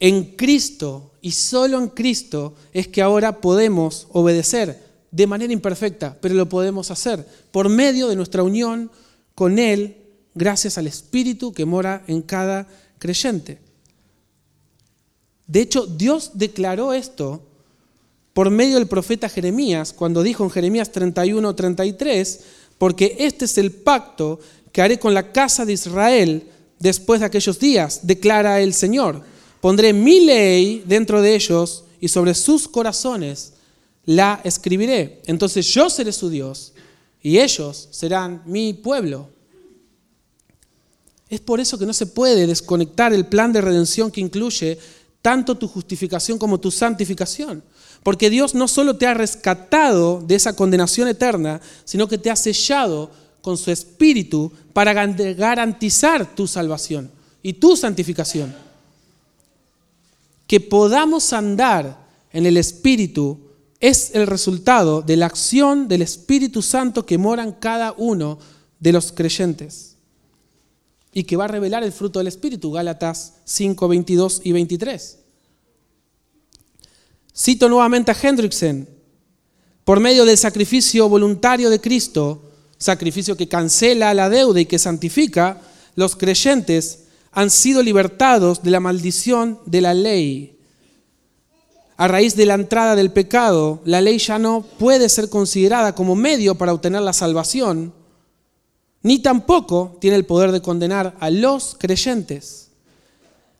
[0.00, 6.34] en Cristo y solo en Cristo es que ahora podemos obedecer de manera imperfecta, pero
[6.34, 8.90] lo podemos hacer por medio de nuestra unión
[9.34, 9.96] con Él,
[10.34, 12.66] gracias al Espíritu que mora en cada
[12.98, 13.58] creyente.
[15.46, 17.42] De hecho, Dios declaró esto
[18.34, 22.40] por medio del profeta Jeremías, cuando dijo en Jeremías 31, 33,
[22.76, 24.38] porque este es el pacto
[24.70, 26.46] que haré con la casa de Israel
[26.78, 29.22] después de aquellos días, declara el Señor
[29.60, 33.54] Pondré mi ley dentro de ellos y sobre sus corazones
[34.04, 35.20] la escribiré.
[35.26, 36.72] Entonces yo seré su Dios
[37.22, 39.28] y ellos serán mi pueblo.
[41.28, 44.78] Es por eso que no se puede desconectar el plan de redención que incluye
[45.20, 47.62] tanto tu justificación como tu santificación.
[48.02, 52.36] Porque Dios no solo te ha rescatado de esa condenación eterna, sino que te ha
[52.36, 53.10] sellado
[53.42, 57.10] con su espíritu para garantizar tu salvación
[57.42, 58.67] y tu santificación
[60.48, 63.38] que podamos andar en el Espíritu
[63.80, 68.38] es el resultado de la acción del Espíritu Santo que mora en cada uno
[68.80, 69.96] de los creyentes
[71.12, 75.18] y que va a revelar el fruto del Espíritu, Gálatas 5, 22 y 23.
[77.36, 78.88] Cito nuevamente a Hendrickson,
[79.84, 82.42] por medio del sacrificio voluntario de Cristo,
[82.78, 85.60] sacrificio que cancela la deuda y que santifica,
[85.94, 87.00] los creyentes
[87.32, 90.58] han sido libertados de la maldición de la ley.
[91.96, 96.14] A raíz de la entrada del pecado, la ley ya no puede ser considerada como
[96.14, 97.92] medio para obtener la salvación,
[99.02, 102.68] ni tampoco tiene el poder de condenar a los creyentes.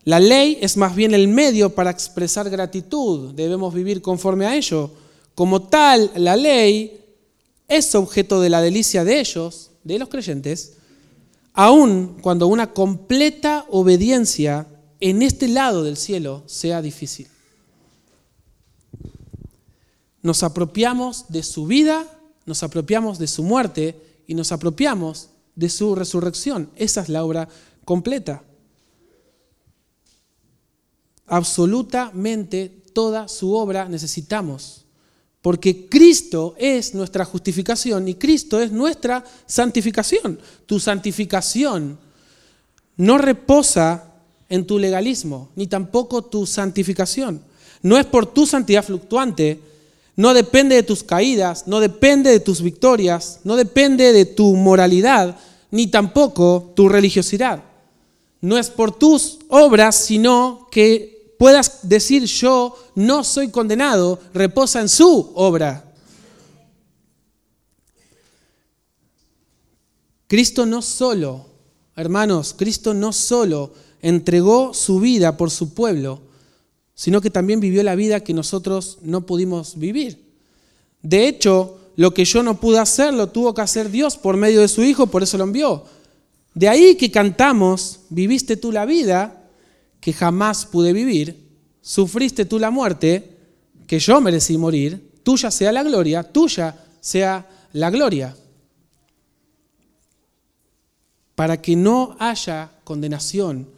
[0.05, 4.91] La ley es más bien el medio para expresar gratitud, debemos vivir conforme a ello.
[5.35, 7.05] Como tal, la ley
[7.69, 10.78] es objeto de la delicia de ellos, de los creyentes,
[11.61, 14.69] aun cuando una completa obediencia
[15.01, 17.27] en este lado del cielo sea difícil.
[20.23, 22.07] Nos apropiamos de su vida,
[22.47, 26.71] nos apropiamos de su muerte y nos apropiamos de su resurrección.
[26.77, 27.49] Esa es la obra
[27.85, 28.45] completa.
[31.27, 34.87] Absolutamente toda su obra necesitamos
[35.49, 40.39] porque Cristo es nuestra justificación y Cristo es nuestra santificación.
[40.67, 41.99] Tu santificación
[42.99, 44.13] no reposa
[44.51, 47.41] en tu legalismo, ni tampoco tu santificación.
[47.81, 49.59] No es por tu santidad fluctuante,
[50.17, 55.39] no depende de tus caídas, no depende de tus victorias, no depende de tu moralidad,
[55.71, 57.65] ni tampoco tu religiosidad.
[58.43, 64.89] No es por tus obras, sino que puedas decir yo no soy condenado, reposa en
[64.89, 65.85] su obra.
[70.27, 71.47] Cristo no solo,
[71.95, 73.73] hermanos, Cristo no solo
[74.03, 76.21] entregó su vida por su pueblo,
[76.97, 80.35] sino que también vivió la vida que nosotros no pudimos vivir.
[81.01, 84.61] De hecho, lo que yo no pude hacer lo tuvo que hacer Dios por medio
[84.61, 85.85] de su Hijo, por eso lo envió.
[86.53, 89.49] De ahí que cantamos, viviste tú la vida
[90.01, 91.48] que jamás pude vivir,
[91.89, 93.35] sufriste tú la muerte,
[93.87, 98.37] que yo merecí morir, tuya sea la gloria, tuya sea la gloria.
[101.35, 103.71] Para que no haya condenación,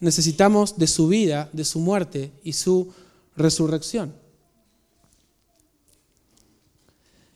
[0.00, 2.90] necesitamos de su vida, de su muerte y su
[3.36, 4.14] resurrección.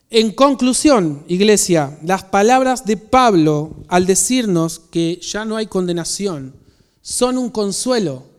[0.08, 6.54] En conclusión, iglesia, las palabras de Pablo al decirnos que ya no hay condenación
[7.02, 8.29] son un consuelo.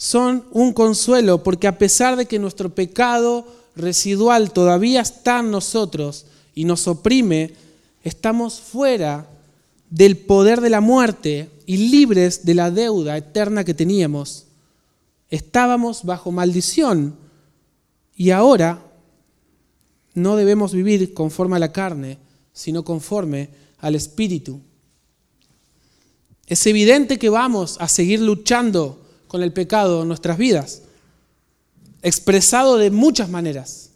[0.00, 3.46] Son un consuelo porque a pesar de que nuestro pecado
[3.76, 6.24] residual todavía está en nosotros
[6.54, 7.52] y nos oprime,
[8.02, 9.28] estamos fuera
[9.90, 14.46] del poder de la muerte y libres de la deuda eterna que teníamos.
[15.28, 17.14] Estábamos bajo maldición
[18.16, 18.82] y ahora
[20.14, 22.16] no debemos vivir conforme a la carne,
[22.54, 24.62] sino conforme al Espíritu.
[26.46, 30.82] Es evidente que vamos a seguir luchando con el pecado en nuestras vidas,
[32.02, 33.90] expresado de muchas maneras.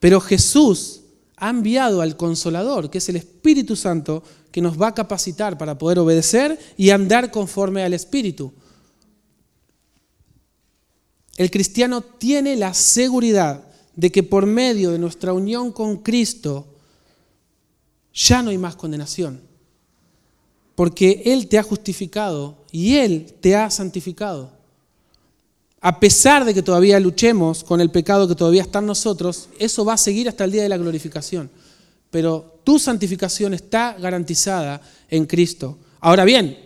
[0.00, 1.00] Pero Jesús
[1.36, 4.22] ha enviado al Consolador, que es el Espíritu Santo,
[4.52, 8.52] que nos va a capacitar para poder obedecer y andar conforme al Espíritu.
[11.38, 13.66] El cristiano tiene la seguridad
[13.96, 16.66] de que por medio de nuestra unión con Cristo
[18.12, 19.40] ya no hay más condenación.
[20.74, 24.50] Porque Él te ha justificado y Él te ha santificado.
[25.80, 29.84] A pesar de que todavía luchemos con el pecado que todavía está en nosotros, eso
[29.84, 31.48] va a seguir hasta el día de la glorificación.
[32.10, 35.78] Pero tu santificación está garantizada en Cristo.
[36.00, 36.58] Ahora bien,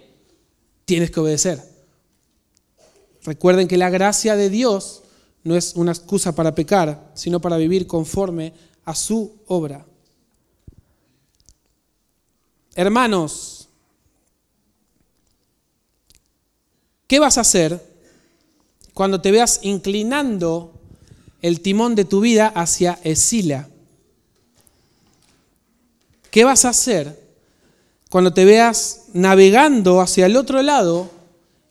[0.87, 1.63] tienes que obedecer.
[3.25, 5.03] Recuerden que la gracia de Dios
[5.45, 8.55] no es una excusa para pecar, sino para vivir conforme
[8.87, 9.85] a su obra.
[12.75, 13.58] Hermanos,
[17.09, 17.85] ¿qué vas a hacer
[18.95, 20.73] cuando te veas inclinando
[21.43, 23.69] el timón de tu vida hacia Esila?
[26.31, 27.19] ¿Qué vas a hacer
[28.11, 31.11] cuando te veas navegando hacia el otro lado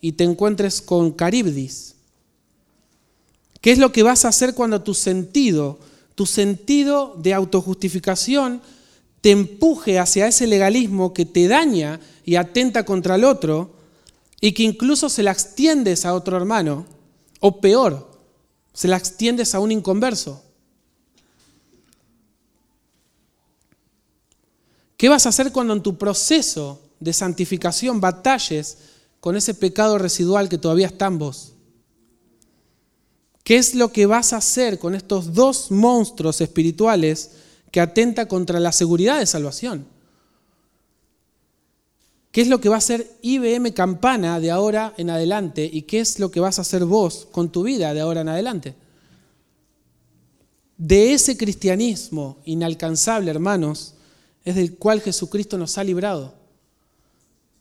[0.02, 1.96] y te encuentres con Caribdis?
[3.62, 5.78] ¿Qué es lo que vas a hacer cuando tu sentido,
[6.16, 8.62] tu sentido de autojustificación,
[9.22, 13.77] te empuje hacia ese legalismo que te daña y atenta contra el otro
[14.40, 16.86] y que incluso se la extiendes a otro hermano?
[17.40, 18.12] O peor,
[18.74, 20.44] se la extiendes a un inconverso.
[24.98, 28.78] ¿Qué vas a hacer cuando en tu proceso de santificación batalles
[29.20, 31.54] con ese pecado residual que todavía está en vos?
[33.44, 37.32] ¿Qué es lo que vas a hacer con estos dos monstruos espirituales
[37.72, 39.97] que atenta contra la seguridad de salvación?
[42.32, 46.00] ¿Qué es lo que va a hacer IBM Campana de ahora en adelante y qué
[46.00, 48.76] es lo que vas a hacer vos con tu vida de ahora en adelante?
[50.78, 53.96] De ese cristianismo inalcanzable, hermanos,
[54.46, 56.36] es del cual Jesucristo nos ha librado.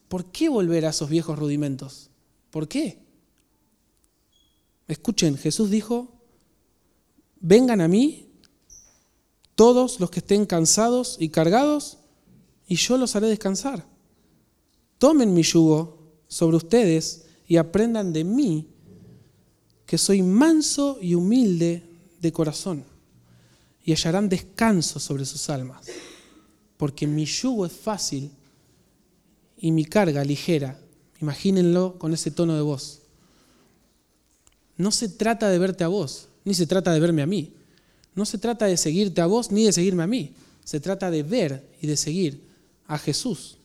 [0.09, 2.11] ¿Por qué volver a esos viejos rudimentos?
[2.51, 2.99] ¿Por qué?
[4.87, 6.13] Escuchen, Jesús dijo,
[7.41, 8.29] vengan a mí
[9.55, 11.99] todos los que estén cansados y cargados,
[12.69, 13.87] y yo los haré descansar.
[14.99, 18.69] Tomen mi yugo sobre ustedes y aprendan de mí,
[19.85, 21.83] que soy manso y humilde
[22.21, 22.85] de corazón,
[23.85, 25.87] y hallarán descanso sobre sus almas,
[26.77, 28.31] porque mi yugo es fácil
[29.59, 30.81] y mi carga ligera.
[31.21, 33.03] Imagínenlo con ese tono de voz
[34.77, 37.53] no se trata de verte a vos, ni se trata de verme a mí.
[38.15, 40.35] No se trata de seguirte a vos ni de seguirme a mí.
[40.65, 42.43] Se trata de ver y de seguir
[42.87, 43.59] a Jesús.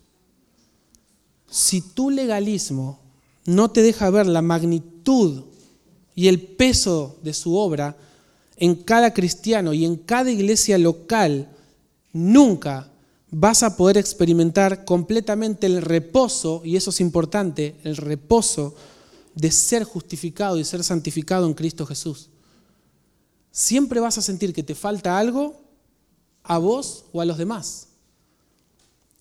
[1.51, 2.99] Si tu legalismo
[3.45, 5.43] no te deja ver la magnitud
[6.15, 7.97] y el peso de su obra
[8.55, 11.49] en cada cristiano y en cada iglesia local,
[12.13, 12.89] nunca
[13.31, 18.73] vas a poder experimentar completamente el reposo, y eso es importante, el reposo
[19.35, 22.29] de ser justificado y ser santificado en Cristo Jesús.
[23.51, 25.61] Siempre vas a sentir que te falta algo
[26.43, 27.87] a vos o a los demás.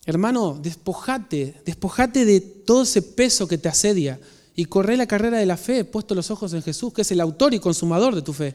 [0.06, 4.18] Hermano, despojate, despojate de todo ese peso que te asedia
[4.54, 7.20] y corre la carrera de la fe puesto los ojos en Jesús, que es el
[7.20, 8.54] autor y consumador de tu fe.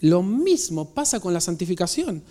[0.00, 2.22] Lo mismo pasa con la santificación.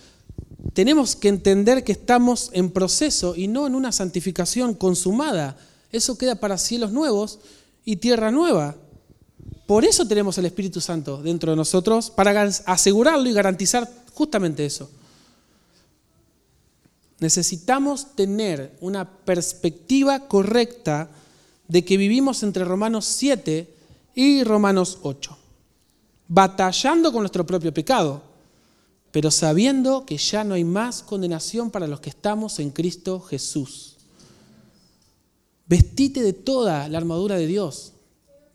[0.74, 5.58] Tenemos que entender que estamos en proceso y no en una santificación consumada,
[5.92, 7.40] eso queda para cielos nuevos
[7.84, 8.76] y tierra nueva.
[9.68, 14.90] Por eso tenemos el Espíritu Santo dentro de nosotros, para asegurarlo y garantizar justamente eso.
[17.22, 21.08] Necesitamos tener una perspectiva correcta
[21.68, 23.72] de que vivimos entre Romanos 7
[24.16, 25.38] y Romanos 8,
[26.28, 28.24] batallando con nuestro propio pecado,
[29.12, 33.98] pero sabiendo que ya no hay más condenación para los que estamos en Cristo Jesús.
[35.68, 37.94] Vestite de toda la armadura de Dios.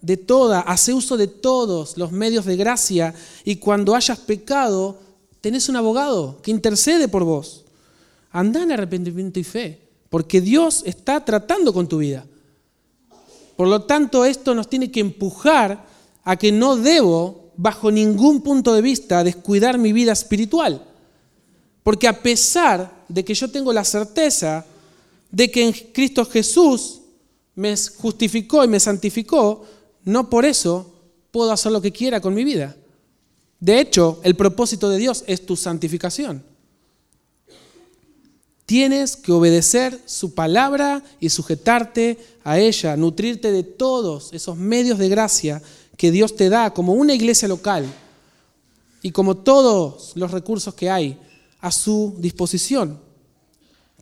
[0.02, 3.14] de toda, hace uso de todos los medios de gracia
[3.44, 4.98] y cuando hayas pecado,
[5.40, 7.65] tenés un abogado que intercede por vos.
[8.36, 9.80] Andá en arrepentimiento y fe,
[10.10, 12.26] porque Dios está tratando con tu vida.
[13.56, 15.86] Por lo tanto, esto nos tiene que empujar
[16.22, 20.84] a que no debo, bajo ningún punto de vista, descuidar mi vida espiritual.
[21.82, 24.66] Porque a pesar de que yo tengo la certeza
[25.30, 27.00] de que en Cristo Jesús
[27.54, 29.64] me justificó y me santificó,
[30.04, 30.92] no por eso
[31.30, 32.76] puedo hacer lo que quiera con mi vida.
[33.60, 36.55] De hecho, el propósito de Dios es tu santificación.
[38.66, 45.08] Tienes que obedecer su palabra y sujetarte a ella, nutrirte de todos esos medios de
[45.08, 45.62] gracia
[45.96, 47.86] que Dios te da como una iglesia local
[49.02, 51.16] y como todos los recursos que hay
[51.60, 53.00] a su disposición.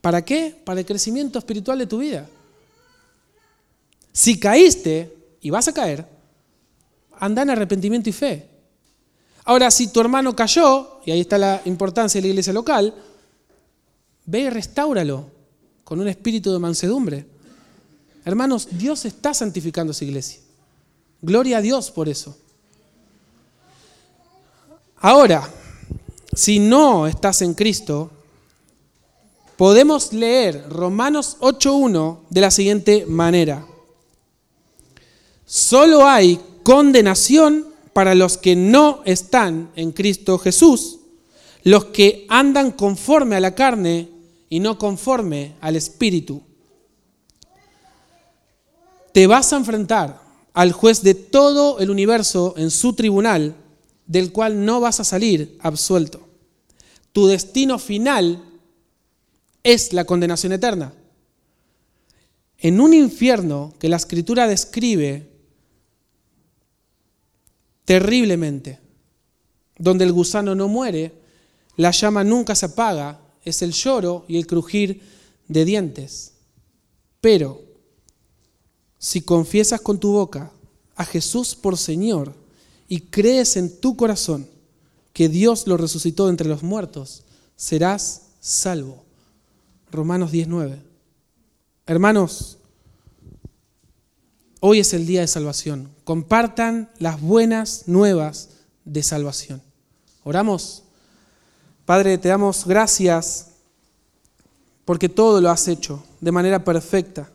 [0.01, 0.57] ¿Para qué?
[0.65, 2.27] Para el crecimiento espiritual de tu vida.
[4.12, 6.07] Si caíste, y vas a caer,
[7.19, 8.49] anda en arrepentimiento y fe.
[9.45, 12.95] Ahora, si tu hermano cayó, y ahí está la importancia de la iglesia local,
[14.27, 15.31] Ve y restáuralo
[15.85, 17.27] con un espíritu de mansedumbre.
[18.25, 20.41] Hermanos, Dios está santificando su iglesia.
[21.20, 22.37] Gloria a Dios por eso.
[24.97, 25.47] Ahora,
[26.35, 28.11] si no estás en Cristo,
[29.57, 33.66] podemos leer Romanos 8.1 de la siguiente manera.
[35.45, 40.99] Solo hay condenación para los que no están en Cristo Jesús,
[41.62, 44.14] los que andan conforme a la carne
[44.55, 46.41] y no conforme al Espíritu.
[49.13, 53.57] Te vas a enfrentar al juez de todo el universo en su tribunal,
[54.07, 56.29] del cual no vas a salir absuelto.
[57.11, 58.45] Tu destino final
[59.65, 60.95] es la condenación eterna.
[62.59, 65.33] En un infierno que la escritura describe
[67.85, 68.79] terriblemente,
[69.79, 71.13] donde el gusano no muere,
[71.75, 75.03] la llama nunca se apaga es el lloro y el crujir
[75.49, 76.32] de dientes.
[77.20, 77.62] Pero
[78.99, 80.51] si confiesas con tu boca
[80.97, 82.34] a Jesús por Señor
[82.88, 84.49] y crees en tu corazón
[85.12, 87.22] que Dios lo resucitó entre los muertos,
[87.57, 89.05] serás salvo.
[89.90, 90.82] Romanos 19.
[91.86, 92.59] Hermanos,
[94.61, 95.90] hoy es el día de salvación.
[96.05, 98.51] Compartan las buenas nuevas
[98.84, 99.62] de salvación.
[100.24, 100.84] Oramos.
[101.85, 103.49] Padre, te damos gracias
[104.87, 107.28] porque todo lo has hecho de manera perfecta.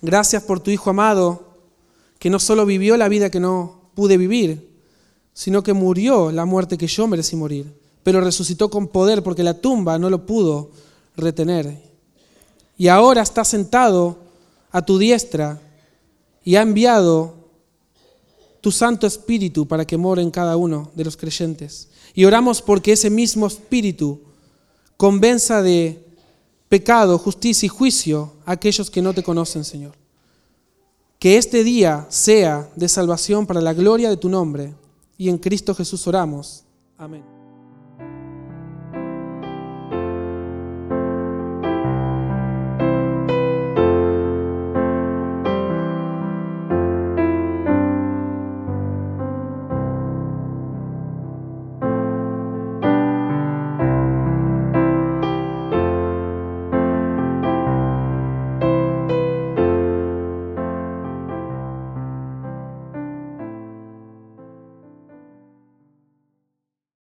[0.00, 1.56] Gracias por tu Hijo amado,
[2.20, 4.68] que no solo vivió la vida que no pude vivir,
[5.34, 7.72] sino que murió la muerte que yo merecí morir,
[8.04, 10.70] pero resucitó con poder porque la tumba no lo pudo
[11.16, 11.82] retener.
[12.76, 14.18] Y ahora está sentado
[14.70, 15.60] a tu diestra
[16.44, 17.34] y ha enviado
[18.60, 21.88] tu Santo Espíritu para que more en cada uno de los creyentes.
[22.18, 24.18] Y oramos porque ese mismo Espíritu
[24.96, 26.04] convenza de
[26.68, 29.92] pecado, justicia y juicio a aquellos que no te conocen, Señor.
[31.20, 34.74] Que este día sea de salvación para la gloria de tu nombre.
[35.16, 36.64] Y en Cristo Jesús oramos.
[36.96, 37.37] Amén.